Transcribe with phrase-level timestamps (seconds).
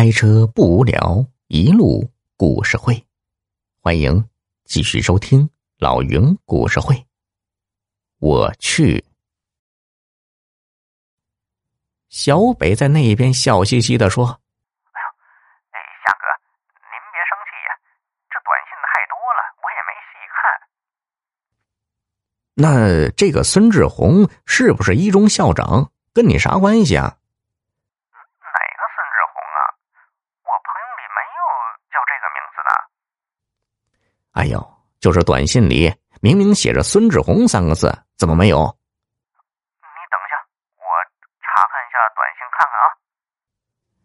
[0.00, 3.04] 开车不无聊，一路故事会，
[3.82, 4.26] 欢迎
[4.64, 7.06] 继续收听老云故事会。
[8.18, 9.04] 我去，
[12.08, 14.24] 小北在那边笑嘻嘻的说
[14.90, 15.06] ：“哎呦，
[15.68, 16.24] 哎，夏哥，
[16.80, 17.76] 您别生气呀，
[18.30, 20.40] 这短信太多了，我也没细看。
[22.54, 25.92] 那这个孙志宏是不是一中校长？
[26.14, 27.14] 跟你啥关系啊？”
[34.32, 34.58] 哎呦，
[35.00, 38.56] 就是短信里明明写着“孙志宏”三个字，怎么没有？
[38.56, 40.38] 你等一下，
[40.78, 40.86] 我
[41.42, 42.86] 查看一下短信看看啊。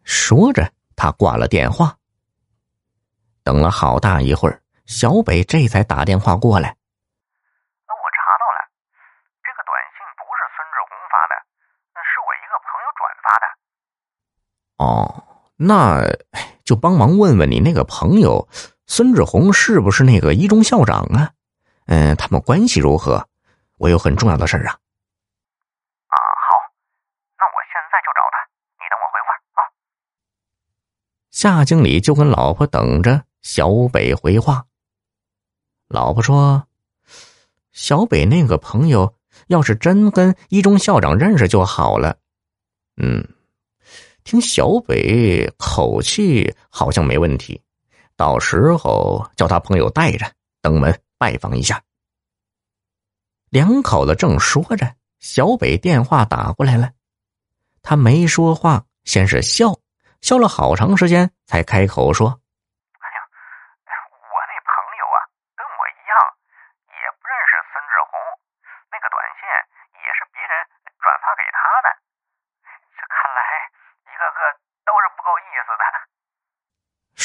[0.04, 1.96] 说着，他挂了电话。
[3.44, 6.76] 等了好大一会儿，小北这才打电话过来。
[7.88, 8.68] 我查到了，
[9.44, 11.38] 这个短信不是孙志宏发的，
[12.02, 13.46] 是我一个朋友转发的。
[14.82, 15.24] 哦，
[15.56, 16.02] 那
[16.66, 18.50] 就帮忙问问你那个朋友。
[18.88, 21.32] 孙志红是不是那个一中校长啊？
[21.86, 23.28] 嗯，他们关系如何？
[23.78, 24.74] 我有很重要的事儿啊。
[24.74, 26.48] 啊，好，
[27.38, 28.38] 那我现在就找他，
[28.78, 29.60] 你等我回话啊。
[31.32, 34.66] 夏经理就跟老婆等着小北回话。
[35.88, 36.68] 老婆说
[37.74, 39.16] ：“小北那个朋友
[39.48, 42.18] 要是真跟一中校长认识就好了。”
[42.98, 43.35] 嗯，
[44.26, 47.62] 听小北口气好像没问题。
[48.18, 50.26] 到时候叫他朋友带着
[50.64, 51.80] 登门拜访一下。
[53.52, 56.90] 两口子正说着，小北电话打过来了。
[57.84, 59.78] 他没说话，先是笑
[60.22, 62.26] 笑了好长时间，才开口说
[62.98, 63.20] ：“哎呀，
[64.10, 65.18] 我那朋友啊，
[65.54, 66.18] 跟我一样，
[66.90, 68.18] 也不认识孙志宏，
[68.90, 69.46] 那个短信
[70.02, 70.52] 也是别人
[70.98, 71.88] 转发给他的。
[72.98, 73.40] 这看来
[74.10, 74.40] 一个个
[74.82, 75.84] 都是不够意思的。”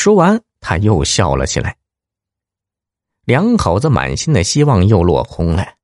[0.00, 0.40] 说完。
[0.60, 1.76] 他又笑了起来。
[3.26, 5.74] 两口子满心的希望又落空了。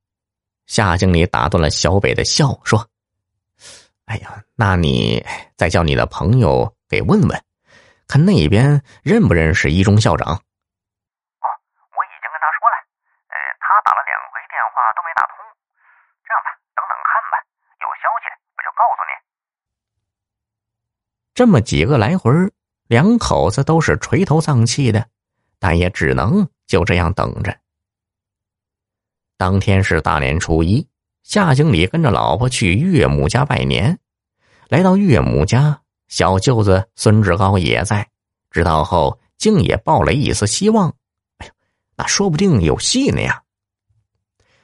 [0.65, 2.89] 夏经理打断了小北的笑，说
[4.09, 5.23] ：“哎呀，那你
[5.55, 7.43] 再叫你的朋友给问问，
[8.07, 12.75] 看那边认不认识一中校长。”哦，我已经跟他说了，
[13.29, 15.45] 呃，他打了两回电话都没打通。
[16.25, 17.37] 这样吧，等等看吧，
[17.81, 19.13] 有消息我就告诉你。
[21.35, 22.31] 这么几个来回
[22.87, 25.05] 两口子都是垂头丧气的，
[25.59, 27.55] 但也只能就这样等着。
[29.37, 30.87] 当天是大年初一，
[31.23, 33.99] 夏经理跟着老婆去岳母家拜年。
[34.69, 38.07] 来到岳母家，小舅子孙志高也在，
[38.51, 40.89] 知道后竟也抱了一丝希望。
[41.37, 41.53] 哎呦，
[41.95, 43.43] 那说不定有戏呢呀！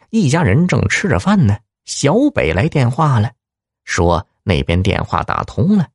[0.10, 3.32] 一家人正吃着饭呢，小北来电话了，
[3.84, 5.90] 说那边电话打通了，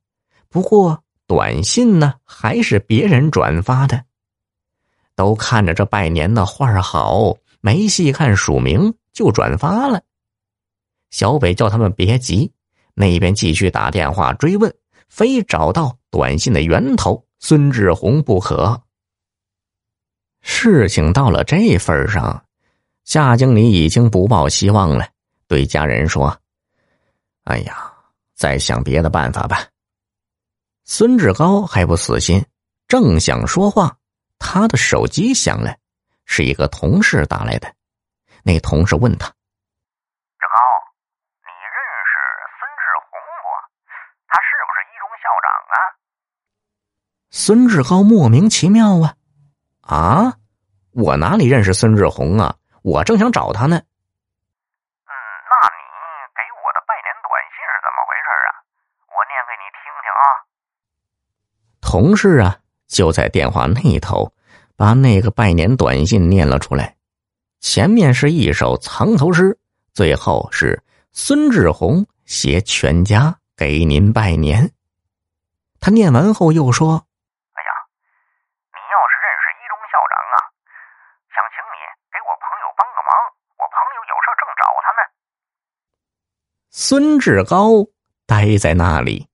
[0.50, 1.02] 不过。
[1.28, 4.02] 短信呢，还是别人转发的？
[5.14, 10.02] 都看着这拜年的画好，没细看署名就转发了。
[11.10, 12.50] 小北叫他们别急，
[12.94, 14.74] 那边继续打电话追问，
[15.08, 18.80] 非找到短信的源头孙志宏不可。
[20.40, 22.42] 事情到了这份上，
[23.04, 25.06] 夏经理已经不抱希望了，
[25.46, 26.34] 对家人说
[27.44, 27.92] ：“哎呀，
[28.34, 29.66] 再想别的办法吧。”
[30.90, 32.46] 孙志高还不死心，
[32.88, 33.98] 正想说话，
[34.38, 35.76] 他的手机响了，
[36.24, 37.74] 是一个同事打来的。
[38.42, 39.34] 那同事问他：“志
[40.48, 40.56] 高，
[41.44, 41.76] 你认
[42.08, 42.16] 识
[42.56, 43.52] 孙志宏不？
[44.28, 45.76] 他是不是一中校长啊？”
[47.28, 49.12] 孙志高莫名其妙啊！
[49.82, 50.40] 啊，
[50.92, 52.56] 我哪里认识孙志宏啊？
[52.82, 53.76] 我正想找他呢。
[53.76, 55.84] 嗯，那你
[56.32, 58.64] 给我的拜年短信是怎么回事啊？
[59.12, 60.48] 我念给你听听啊。
[61.90, 64.30] 同事啊，就在电话那头，
[64.76, 66.96] 把那个拜年短信念了出来。
[67.60, 69.58] 前面是一首藏头诗，
[69.94, 74.70] 最后是孙志宏携全家给您拜年。
[75.80, 76.92] 他念完后又说
[77.56, 77.70] ：“哎呀，
[78.68, 80.36] 你要是认识一中校长啊，
[81.32, 81.80] 想请你
[82.12, 83.10] 给我朋友帮个忙，
[83.56, 85.00] 我朋友有事正找他呢。”
[86.68, 87.88] 孙志高
[88.26, 89.26] 呆在那里，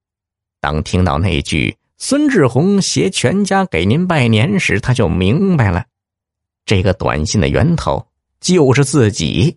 [0.60, 1.76] 当听到那句。
[1.96, 5.84] 孙志宏携全家给您拜年时，他就明白了，
[6.66, 8.04] 这个短信的源头
[8.40, 9.56] 就是自己。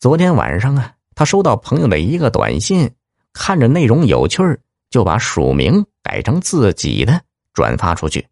[0.00, 2.90] 昨天晚上啊，他收到朋友的一个短信，
[3.32, 4.58] 看着内容有趣儿，
[4.90, 7.20] 就把署名改成自己的
[7.52, 8.26] 转发出去。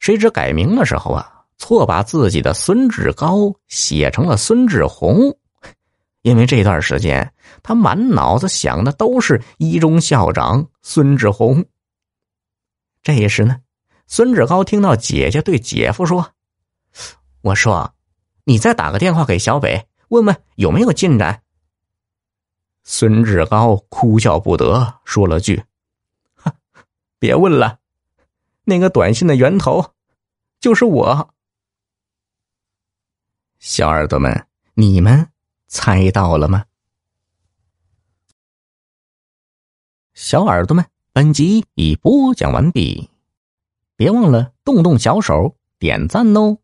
[0.00, 5.34] 谁知改名的时候啊，错把自己的孙志高写成了孙志宏，
[6.22, 7.32] 因为这段时间
[7.62, 11.64] 他满脑子想的都是一中校长孙志宏。
[13.06, 13.60] 这时呢，
[14.08, 16.32] 孙志高听到姐姐对姐夫说
[17.40, 17.94] ：“我说，
[18.42, 21.44] 你再打个电话给小北，问问有没有进展。”
[22.82, 25.62] 孙志高哭笑不得，说了句
[27.20, 27.78] ：“别问了，
[28.64, 29.94] 那个短信的源头
[30.58, 31.32] 就是我。”
[33.60, 35.30] 小耳朵们，你们
[35.68, 36.64] 猜到了吗？
[40.12, 40.84] 小耳朵们，
[41.16, 43.08] 本集已播讲完毕，
[43.96, 46.58] 别忘了动动小手点赞哦！